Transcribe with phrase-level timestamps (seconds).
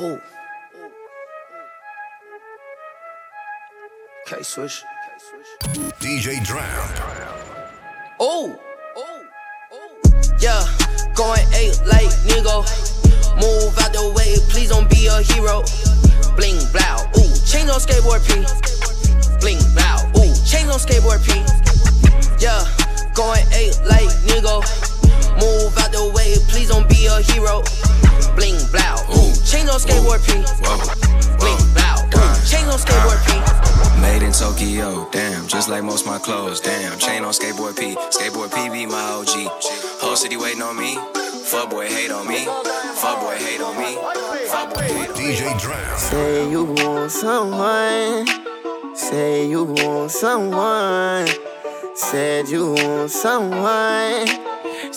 [0.00, 0.20] Ooh.
[4.26, 4.84] K Swish.
[5.98, 6.70] DJ Dramp.
[8.22, 8.56] Ooh.
[10.40, 10.62] Yeah,
[11.16, 12.62] going eight like nigga.
[13.42, 15.64] Move out the way, please don't be a hero.
[16.36, 18.46] Bling blow, ooh, change on skateboard P.
[19.42, 21.42] Bling blow, ooh, change on skateboard P.
[22.38, 22.62] Yeah,
[23.14, 24.62] going eight like nigga.
[25.42, 27.64] Move out the way, please don't be a hero.
[28.38, 30.30] Bling blow, ooh, change on skateboard P.
[31.42, 34.00] Bling blow, ooh, change on skateboard P.
[34.00, 36.96] Made in Tokyo, damn, just like most my clothes, damn.
[37.00, 39.50] Chain on skateboard P, skateboard P be my OG.
[40.00, 40.94] Whole city waiting on me.
[41.46, 42.44] Fuck boy hate on me.
[42.94, 43.96] Fuck boy hate on me.
[44.46, 45.34] Fuck boy hate on me.
[45.34, 45.98] DJ Dramp.
[45.98, 48.26] Say you want someone.
[48.94, 51.26] Say you want someone.
[51.96, 54.28] Said you want someone.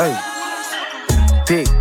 [0.00, 0.16] Hey.
[1.44, 1.79] Dick.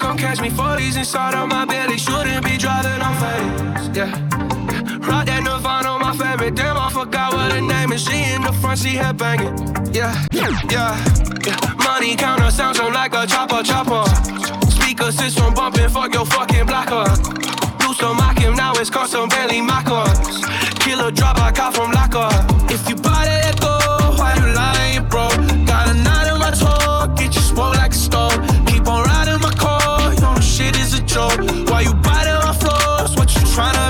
[0.00, 1.98] Come catch me 40s inside of my belly.
[1.98, 3.96] Shouldn't be driving on fades.
[3.96, 4.10] Yeah.
[5.06, 6.54] Rock that Nirvana, my favorite.
[6.56, 8.02] Damn, I forgot what her name is.
[8.04, 9.54] She in the front, she head banging.
[9.92, 11.74] Yeah, yeah, yeah.
[11.84, 14.04] Money counter sounds on like a chopper, chopper.
[14.70, 17.04] Speaker system bumping, fuck your fucking blocker.
[17.86, 20.44] Used to mock him, now it's custom Bentley Mockers.
[20.80, 22.30] Killer drop I got from Locker.
[22.72, 23.76] If you buy that go,
[24.16, 25.59] why you lying, bro?
[31.10, 31.40] Joke.
[31.68, 33.16] Why you biting my floors?
[33.16, 33.89] What you tryna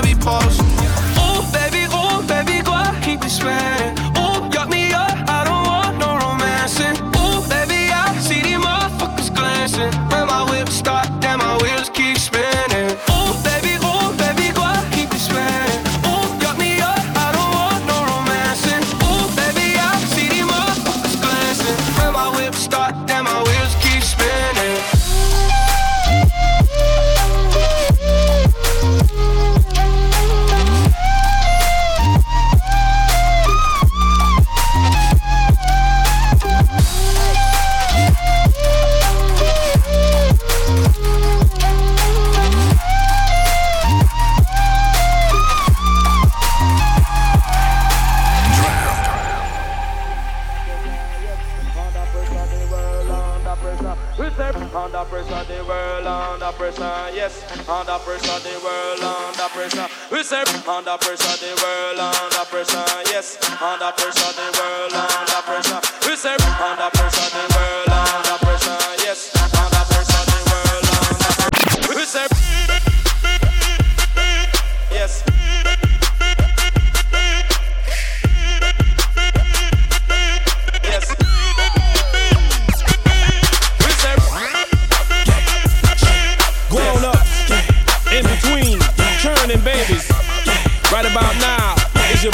[56.61, 57.41] pressure, yes.
[57.67, 59.87] Under pressure, the world under pressure.
[60.11, 63.41] We say under pressure, the world under pressure, yes.
[63.57, 64.20] Under pressure,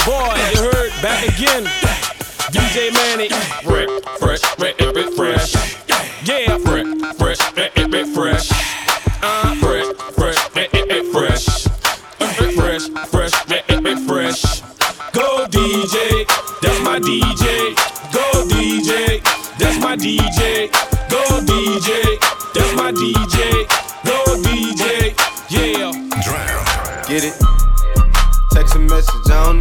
[0.08, 0.37] boy,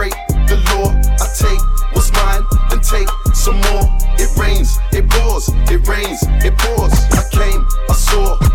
[0.00, 0.16] break
[0.48, 0.88] the law.
[1.20, 1.60] I take
[1.92, 2.42] what's mine,
[2.72, 3.84] and take some more.
[4.16, 6.94] It rains, it pours, it rains, it pours.
[7.12, 8.49] I came, I saw,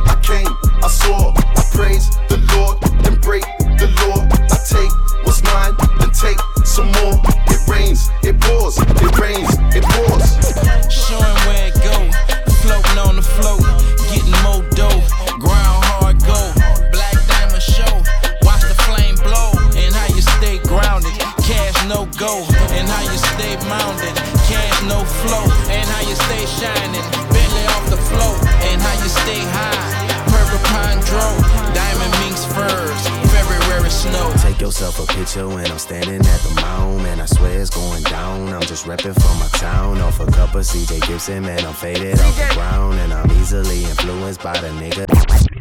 [22.26, 22.42] go,
[22.74, 24.16] and how you stay mounted,
[24.50, 28.38] cash no flow, and how you stay shining, Bentley off the float,
[28.70, 29.86] and how you stay high,
[30.34, 31.42] purple pine drove,
[31.78, 34.34] diamond minks furs, February snow.
[34.42, 37.20] Take yourself a picture when I'm standing at the mound, man.
[37.20, 38.50] I swear it's going down.
[38.50, 40.02] I'm just repping for my town.
[40.02, 41.66] Off a cup of CJ Gibson, man.
[41.66, 45.55] I'm faded off the ground, and I'm easily influenced by the nigga.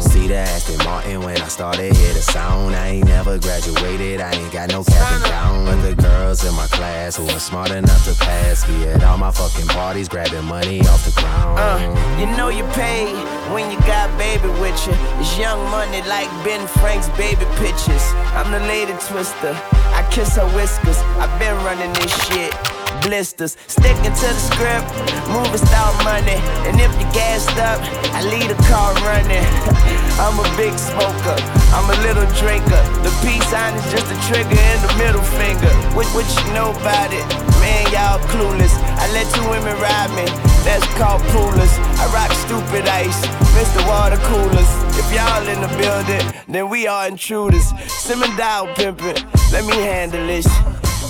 [0.00, 2.74] See the Aston Martin when I started, hear the sound.
[2.74, 5.64] I ain't never graduated, I ain't got no cap and gown.
[5.66, 9.18] But the girls in my class who are smart enough to pass, be at all
[9.18, 11.58] my fucking parties, grabbing money off the ground.
[11.58, 13.12] Uh, you know you pay
[13.52, 14.94] when you got baby with you.
[15.20, 18.04] It's young money like Ben Frank's baby pictures.
[18.34, 19.52] I'm the lady twister.
[19.94, 20.98] I kiss her whiskers.
[21.18, 22.79] I've been running this shit.
[23.02, 24.88] Blisters, sticking to the script,
[25.32, 26.36] moving style money.
[26.68, 27.80] And if you gassed up,
[28.12, 29.44] I leave the car running.
[30.20, 31.36] I'm a big smoker,
[31.72, 32.82] I'm a little drinker.
[33.00, 35.72] The peace sign is just a trigger and the middle finger.
[35.96, 37.24] What, what you know about it?
[37.60, 38.74] Man, y'all clueless.
[39.00, 40.26] I let two women ride me,
[40.64, 41.72] that's called poolers.
[41.96, 43.20] I rock stupid ice,
[43.56, 43.80] Mr.
[43.88, 44.70] Water Coolers.
[45.00, 47.72] If y'all in the building, then we are intruders.
[47.88, 49.16] Simmer dial pimpin',
[49.52, 50.46] let me handle this.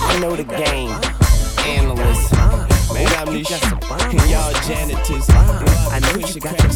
[0.02, 0.94] I know the game.
[3.40, 5.26] Man, I'm these shit, and y'all janitors.
[5.30, 6.72] I know you got your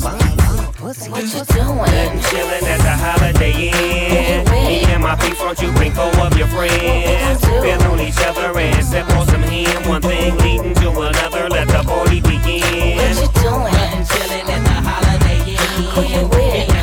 [0.80, 2.20] What you doing?
[2.24, 4.50] Chillin' at the Holiday Inn.
[4.50, 7.44] Me and my people, won't you bring four of your friends?
[7.44, 9.88] Feel on each other and sip on some hen.
[9.88, 12.96] One thing leading to another, let the party begin.
[12.96, 14.04] What you doing?
[14.08, 16.73] Chillin' at the Holiday Inn.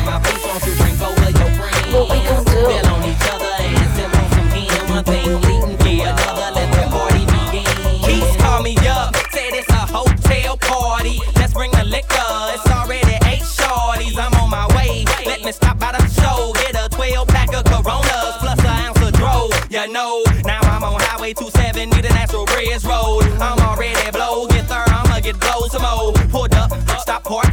[21.22, 23.22] Highway 270, the Natural Bridge Road.
[23.38, 24.48] I'm already blow.
[24.48, 26.12] Get there, I'ma get blow some more.
[26.34, 27.46] Pulled up, stop park,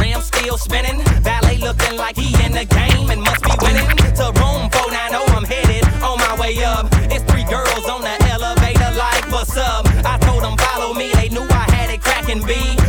[0.00, 1.04] rim still spinning.
[1.20, 3.84] Valet looking like he in the game and must be winning.
[4.16, 6.88] To room 490, I'm headed on my way up.
[7.12, 9.84] It's three girls on the elevator, like what's up?
[10.00, 12.79] I told them follow me, they knew I had it cracking B.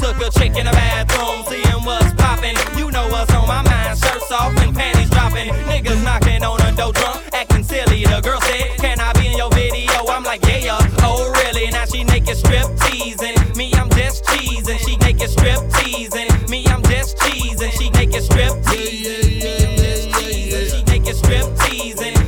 [0.00, 2.56] took a chick in the bathroom, seeing what's poppin'.
[2.76, 5.48] You know what's on my mind, shirts off and panties dropping.
[5.68, 8.04] Niggas knocking on the door drunk, acting silly.
[8.04, 9.92] The girl said, Can I be in your video?
[10.08, 11.70] I'm like, Yeah, oh really?
[11.70, 13.36] Now she naked strip teasing.
[13.56, 14.78] Me, I'm just cheesing.
[14.78, 16.30] She naked strip teasing.
[16.48, 17.70] Me, I'm just cheesing.
[17.78, 19.20] She naked strip teasing.
[19.44, 20.70] Me, I'm just cheesing.
[20.70, 22.19] She naked strip teasing.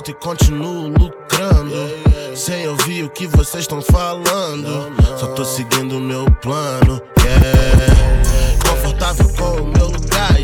[0.00, 1.74] Alto e continuo lucrando.
[2.34, 4.90] Sem ouvir o que vocês estão falando.
[5.18, 7.02] Só tô seguindo o meu plano.
[7.22, 8.58] Yeah.
[8.66, 10.39] Confortável com o meu lugar,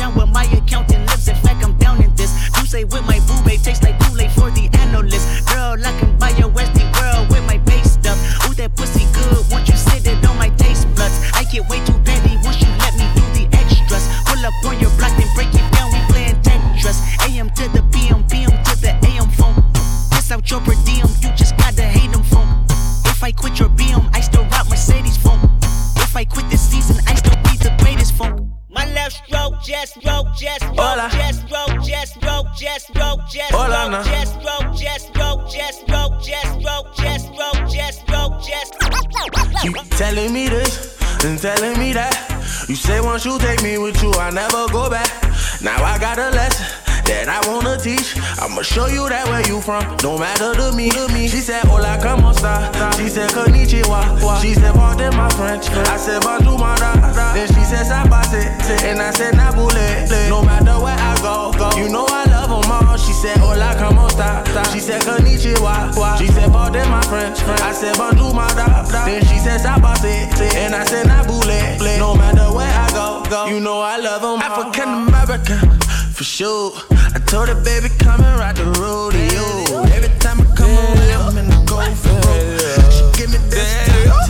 [0.00, 0.59] Parmesan with my
[40.00, 42.16] telling me this and telling me that.
[42.70, 45.12] You say once you take me with you, I never go back.
[45.60, 46.64] Now I got a lesson
[47.04, 48.16] that I wanna teach.
[48.40, 49.84] I'ma show you that where you from.
[50.02, 51.28] No matter to me, to me.
[51.28, 52.72] She said, Hola, como esta?
[52.96, 54.40] She said, Konnichiwa.
[54.40, 55.68] She said, Pardon my French.
[55.68, 56.96] I said, Bonjour, my da.
[57.34, 58.48] Then she said, Sabase.
[58.88, 60.08] And I said, Nabule.
[60.30, 61.76] No matter where I go, go.
[61.76, 62.96] You know I them all.
[62.96, 64.42] She said, Hola, como esta?
[64.72, 66.18] She said, Konnichiwa.
[66.18, 67.38] She said, Pardon my French.
[67.42, 68.82] I said, Bonjour, my da.
[69.04, 70.28] Then she said, Sabase.
[70.56, 71.98] And I said, Nabule.
[71.98, 73.46] No matter where I go, go.
[73.46, 75.78] You know I love them African American,
[76.12, 76.72] for sure.
[77.14, 79.84] I told her, baby, come and ride the rodeo.
[79.94, 82.20] Every time I come around, I'm in the go for.
[82.90, 84.29] She give me this time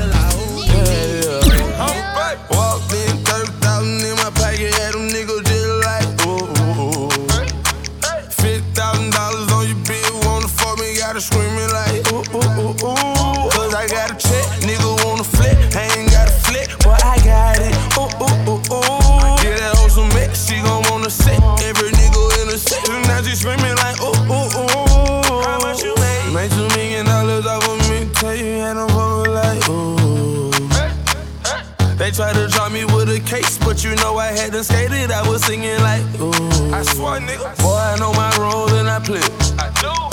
[32.01, 35.11] They tried to drop me with a case, but you know I hadn't skated.
[35.13, 36.33] I was singing like, ooh.
[36.73, 37.53] I swear, nigga.
[37.61, 39.21] Boy, I know my role and I play.
[39.21, 39.29] it.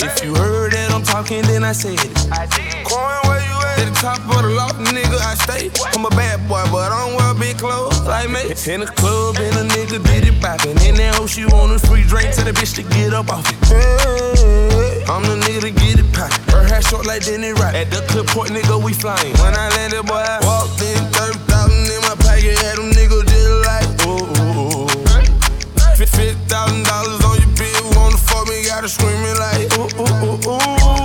[0.03, 2.12] If you heard that I'm talking, then I said it.
[2.27, 2.84] I did.
[2.84, 3.79] Coin, where you at?
[3.79, 5.72] At the top of the loft, nigga, I stay.
[5.96, 8.51] I'm a bad boy, but I don't wear big clothes like me.
[8.67, 10.75] In the club, and a nigga did it poppin'.
[10.84, 13.48] In that hoe, she want a free drink to the bitch to get up off
[13.48, 13.56] it.
[13.63, 16.51] Hey, I'm the nigga to get it poppin'.
[16.51, 17.72] Her hair short like Denny Rock.
[17.72, 19.32] At the clip point, nigga, we flying.
[19.39, 21.57] When I landed, boy, I walked in, 30,000
[22.48, 23.88] pocket, had them niggas just like.
[24.08, 24.88] Oh.
[25.96, 30.94] Fifty thousand dollars on your bill, wanna fuck me, gotta screaming like ooh ooh ooh
[30.94, 30.97] ooh.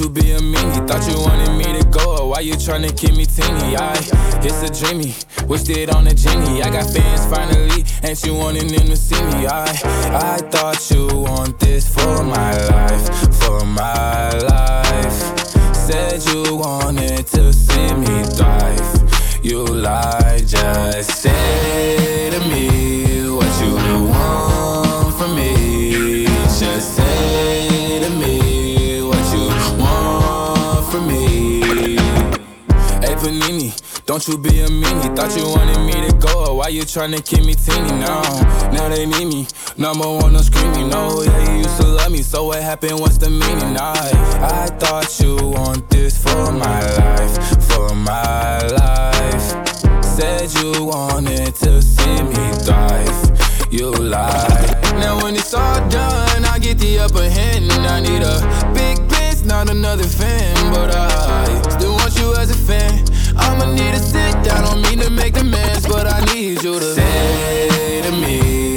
[0.00, 0.88] You be a meanie.
[0.88, 3.76] Thought you wanted me to go, or why you tryna keep me teeny?
[3.76, 3.94] I,
[4.42, 5.14] it's a dreamy,
[5.46, 6.62] wished it on a genie.
[6.62, 9.46] I got fans finally, and you wanting them to see me.
[9.46, 9.68] I,
[10.12, 13.06] I thought you want this for my life,
[13.42, 14.09] for my
[34.10, 35.14] Don't you be a meanie.
[35.14, 36.56] Thought you wanted me to go.
[36.56, 38.22] Why you tryna keep me teeny now?
[38.72, 39.46] Now they need me.
[39.76, 40.88] Number one, I'm screaming.
[40.88, 42.22] No, yeah, you used to love me.
[42.22, 42.98] So what happened?
[42.98, 43.76] What's the meaning?
[43.76, 44.10] I,
[44.42, 47.62] I thought you want this for my life.
[47.68, 50.04] For my life.
[50.04, 53.70] Said you wanted to see me thrive.
[53.70, 54.82] You lied.
[54.98, 57.70] Now when it's all done, I get the upper hand.
[57.70, 58.40] And I need a
[58.74, 60.56] big bitch, not another fan.
[60.74, 63.04] But I still want you as a fan.
[63.40, 66.94] I'ma need a sit down, don't mean to make demands, but I need you to
[66.94, 68.69] say to me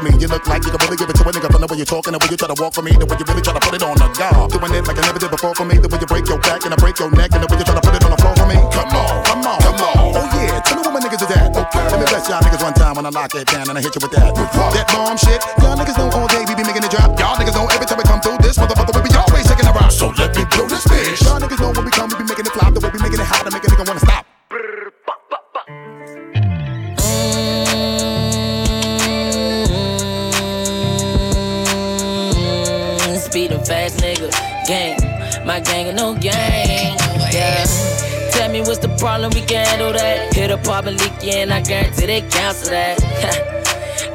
[0.00, 0.20] to a nigga, talk to me.
[0.20, 1.86] You look like you can really give it to a nigga from the way you're
[1.86, 3.60] talking, the way you try to walk for me, the way you really try to
[3.60, 4.50] put it on the guard.
[4.50, 6.64] Doing it like I never did before for me, the way you break your back
[6.64, 8.20] and I break your neck, and the way you try to put it on the
[8.20, 8.56] floor for me.
[8.72, 9.96] Come on, come on, come on.
[10.16, 11.52] Oh yeah, tell me what my niggas is at.
[11.52, 11.84] Okay.
[11.90, 13.94] Let me bless y'all niggas one time when I lock it down and I hit
[13.94, 14.32] you with that.
[14.34, 15.40] That bomb shit.
[15.60, 17.12] Y'all niggas know all day we be making it drop.
[17.18, 18.39] Y'all niggas know every time we come through
[35.50, 36.96] my gang and no gang.
[37.32, 37.64] Yeah.
[38.30, 40.32] Tell me what's the problem, we can handle that.
[40.32, 42.96] Hit a pop and leak you, and I guarantee they cancel that.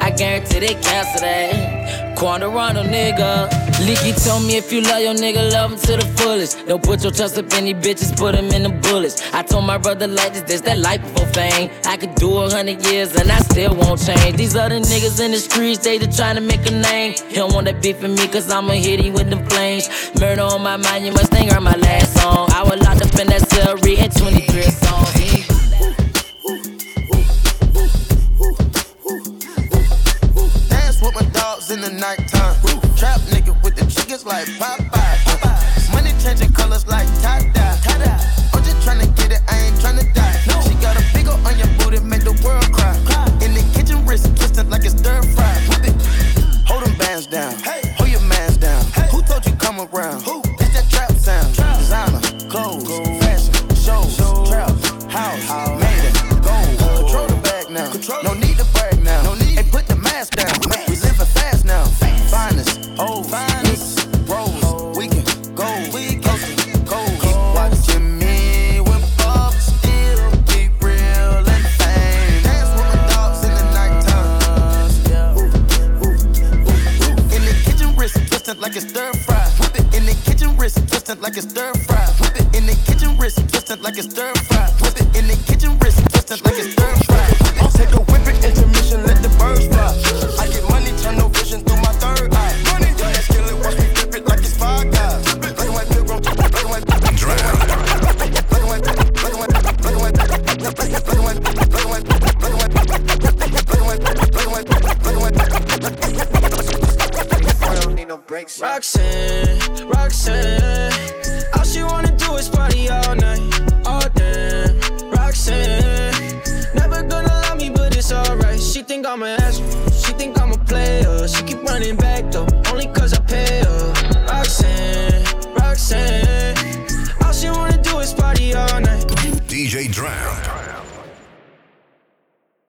[0.00, 2.16] I guarantee they cancel that.
[2.16, 3.65] Quando Rondo, nigga.
[3.80, 6.66] Leaky told me if you love your nigga, love him to the fullest.
[6.66, 9.20] Don't put your trust up in these bitches, put him in the bullets.
[9.34, 11.70] I told my brother like this, this that life before fame.
[11.84, 14.38] I could do a hundred years and I still won't change.
[14.38, 17.16] These other niggas in the streets, they just trying to make a name.
[17.28, 19.90] He don't want that beef with me, cause I'ma hit him with them flames.
[20.18, 22.48] Murder on my mind, you must think heard my last song.
[22.52, 25.05] I was locked up in that cell, reading 23 songs.
[34.46, 34.90] Like
[35.24, 35.92] Popeye.
[35.92, 37.78] Money changing colors like tie dye.
[38.54, 40.40] I'm just tryna get it, I ain't tryna die.
[40.48, 40.60] No.
[40.62, 42.94] She got a big on your booty, make the world cry.
[43.44, 45.52] In the kitchen, wrist twisted like it's stir fry.
[45.68, 45.94] Whip it.
[46.66, 47.54] Hold them bands down.
[47.98, 48.82] Hold your mans down.
[49.10, 50.22] Who told you come around?
[50.60, 51.54] It's that trap sound.
[51.78, 52.88] Designer, clothes,
[53.20, 54.16] fashion, shows,
[54.48, 54.70] trap,
[55.10, 55.75] house, made